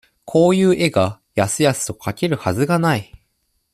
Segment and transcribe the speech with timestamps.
[0.25, 3.11] こういう絵が、やすやすと描けるはずはない。